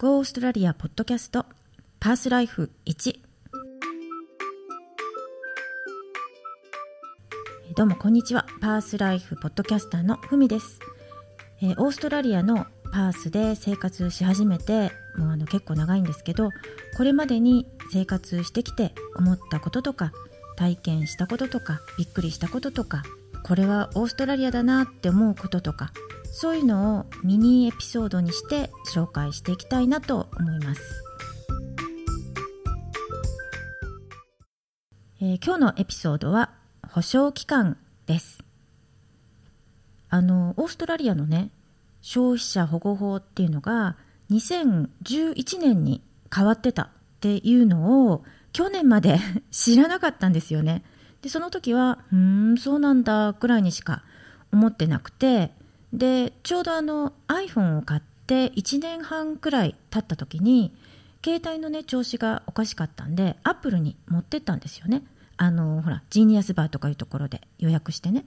[0.00, 1.44] Go オーストラリアポッドキャスト
[1.98, 3.18] パースライフ1
[7.74, 8.46] どうもこんにちは。
[8.60, 10.78] パースライフポッドキャスターのふみです、
[11.62, 16.50] えー、オーストラリアのパースで生活し始めてもうあの結構長いんですけど
[16.96, 20.12] これまでに生活してきて思ったこととか
[20.54, 23.02] 体験したこととかびっくりしたこととか
[23.42, 25.90] これはオーストラリアだなって思うこととか
[26.32, 30.82] そういうのをミニエピソードにして紹介していきたいなと思います、
[35.20, 36.50] えー、今日のエピソードは
[36.88, 38.38] 保証期間です
[40.10, 41.50] あのオーストラリアのね
[42.00, 43.96] 消費者保護法っていうのが
[44.30, 46.02] 2011年に
[46.34, 46.88] 変わってたっ
[47.20, 49.18] ていうのを去年まで
[49.50, 50.82] 知らなかったんですよね。
[51.22, 54.04] でその時はうんそうなんだくらいにしか
[54.52, 55.52] 思ってなくて
[55.92, 60.74] でちょうどあの iPhone を買って1年半くらい経った時に
[61.24, 65.02] 携帯のね調子がおかしかったんでアップルに持ってったんですよね。
[65.36, 68.24] あのほらジーニアスバーとかいうところで予約してね。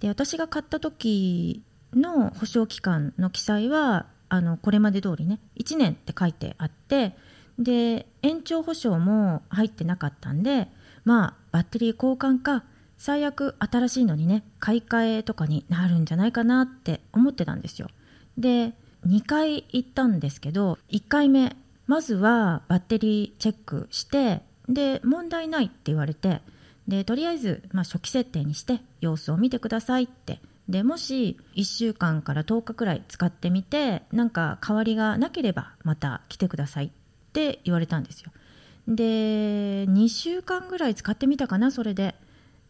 [0.00, 1.62] で私が買った時
[1.94, 7.14] の保証期間の記載はあのこれまで通りね1年って書いてあって
[7.58, 10.68] で延長保証も入ってなかったんで
[11.04, 12.64] まあバッテリー交換か
[13.02, 17.88] 最悪新しいのにね買い替えとかになるんじゃないかなって思ってたんですよ。
[18.38, 18.74] で
[19.08, 21.56] 2回行ったんですけど1回目
[21.88, 26.42] まずはバッテリーチェックしてで問題ないって言われて
[26.86, 30.38] でとりあえず、まあ、初期設定にして様子を見てくださいって。
[30.68, 36.90] でもし1週間から10日くらい使ってみてなんか変わりがなければまた来てくださいっ
[37.32, 38.30] て言われたんですよ。
[38.86, 42.14] で2週間ぐらい使ってみたかなそれで。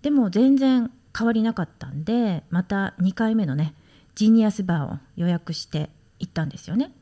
[0.03, 3.75] でも全然変わりなかったんでまた2回目のね
[4.14, 6.92] ジーニアスバーを予約して行ったんですよね。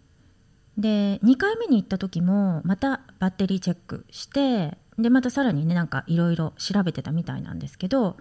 [0.79, 8.17] で2回目に行った時もまたバッテリーチェックしてでまたさらにねなんかいろいろ調べてたみたいなんですけど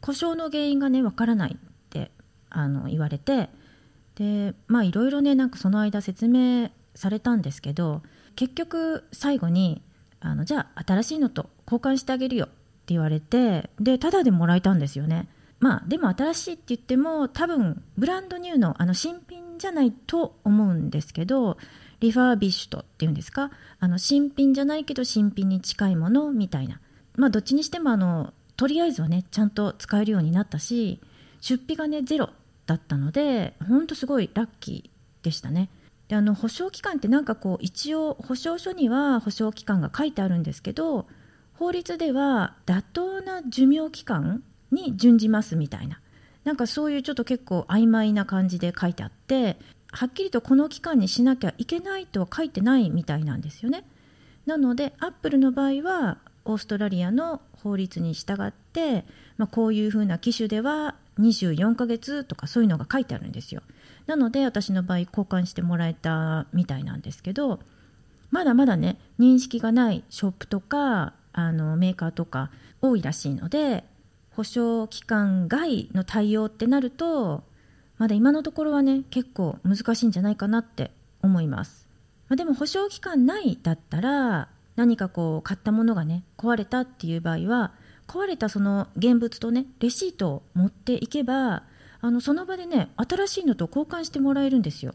[0.00, 2.10] 故障の原因がねわからないって
[2.50, 3.48] あの言われて
[4.16, 8.02] でまあいろいろねなんかその間説明されたんですけど
[8.36, 9.82] 結局最後に
[10.20, 12.48] あのじゃあ新しいのと交換してあげるよ
[12.88, 15.28] 言われてでタダでもらえたんですよね。
[15.60, 21.56] まあでも新しいって言っても多分ブランドニューのあの新品じゃないと思うんですけど
[22.00, 23.50] リファービッシュトっていうんですか？
[23.80, 26.80] あの新品じゃないけど新品に近いものみたいな。
[27.16, 31.00] まあどっちにしてもあのとりあえずはねちゃんと使えるようになったし
[31.40, 32.30] 出費がねゼロ
[32.66, 35.70] だったのでほんとすごいラッキーでしたね。
[36.08, 41.06] であの保証期間ってなんかこう一応保証書には保証期間が書いてあるんですけど
[41.54, 46.00] 法律では妥当な寿命期間に準じますみたいな。
[46.44, 49.56] なんかそういうちょっと結構曖昧な感じで書いてあって
[49.90, 53.84] はっきりとこの期間にしなきゃいけないとは書いてないみたいなんですよね。
[54.44, 59.06] なのでアップルの場合はオーストラリアの法律に従って、
[59.38, 63.62] まあ、こういうふうな機種では24ヶ月とかそういうのが書いてあるんですよ。
[64.06, 67.60] なので私の場合交換してもらえたみたいなんですけど
[68.30, 72.50] まだまだね認識がないショップとかあのメーカーとか
[72.80, 73.84] 多いらしいので
[74.30, 77.44] 保証期間外の対応ってなると
[77.98, 81.86] まだ今のところはね結構難しいんじゃないかなって思います、
[82.28, 87.72] まあ、でも保証期間内だったら何かこう買ったものがね壊れたっていう場合は
[88.06, 91.64] 壊れたその現物とねレシートを持っていけば
[92.00, 94.94] あのその場でね新しいのと交換してもらえるんですよ。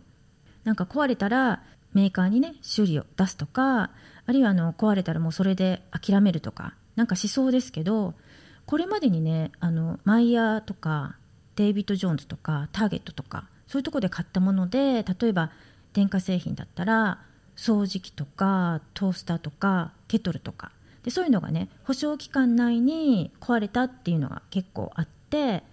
[0.64, 1.64] なんか壊れたら
[1.94, 3.92] メーカーにね修理を出すとか
[4.26, 8.14] あるいはあの壊れたらもうそれで諦めるとかなんかしそうですけど
[8.66, 11.16] これまでにねあのマイヤーとか
[11.56, 15.52] デイビッド・ジョーンズとかターゲットとかそういうとこで買ったもので例えば
[15.94, 17.20] 電化製品だったら
[17.56, 20.72] 掃除機とかトースターとかケトルとか
[21.04, 25.64] でそういうのがね保証期間内に壊れたっていうのが結構あって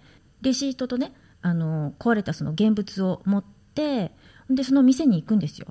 [0.41, 3.43] レシートとねあの壊れたその現物を持っ
[3.75, 4.11] て
[4.49, 5.67] でその店に行くんですよ。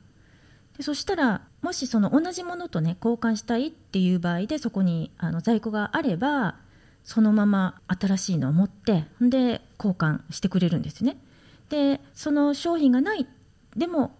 [0.77, 6.57] でそしたらもしその同じものとね交換したいっていう場合でそこにあの在庫があれば
[7.03, 11.19] そのまま新しいのを持ってで交換してくれるんですね。
[11.69, 13.27] でその商品がない
[13.77, 14.17] でも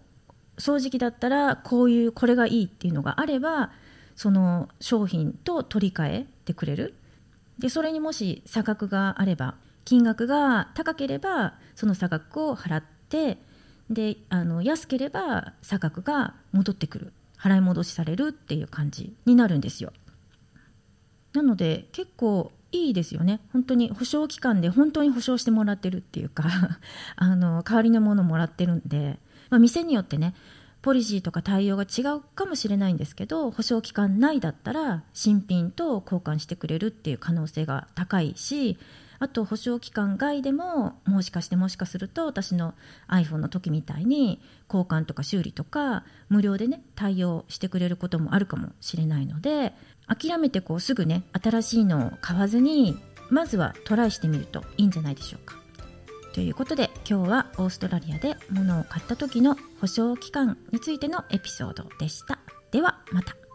[0.57, 3.71] 掃除機だったらこういうこれがいいっていうのがあれば
[4.15, 6.95] その商品と取り替えてくれる。
[7.59, 13.37] でそれにもし差額があれば金額が高ければその差額を払って
[13.89, 17.13] であの安ければ差額が戻ってくる。
[17.37, 19.93] 払い戻しされるっていう感じになるんですよ。
[21.33, 23.39] なので結構いいですよね。
[23.53, 26.45] 本当に保証期間で本当に保証してもらってるっていうか
[27.15, 29.19] あの代わりのものもらってるんで、
[29.49, 30.33] まあ、店によってね
[30.81, 38.77] ポリシーとか対応が違うかもしれないんですけど保証期間内だったら新品と交換してくれるっていう可能性が高いし
[39.19, 42.75] あと保証期間外でももしかしてもしかすると私の
[43.07, 44.39] iPhone の時みたいに
[44.71, 49.73] 交換とか修理とか無料でね対応してくれることもあるかもしれないので
[50.07, 52.97] 諦めてこうすぐね新しいのを買わずに
[53.29, 55.66] まずはトライしてみるといいんじゃないでしょうか。
[56.33, 62.39] ということで今日はオーストラリアで物を買った時の保証期間についてのエピソードでした。
[62.71, 63.46] ではまた。